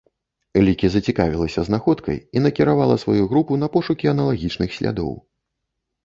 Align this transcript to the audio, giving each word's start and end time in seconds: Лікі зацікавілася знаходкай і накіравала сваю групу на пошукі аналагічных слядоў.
Лікі 0.67 0.87
зацікавілася 0.91 1.63
знаходкай 1.67 2.17
і 2.39 2.41
накіравала 2.45 2.95
сваю 3.03 3.27
групу 3.33 3.59
на 3.65 3.69
пошукі 3.75 4.09
аналагічных 4.13 4.69
слядоў. 4.79 5.13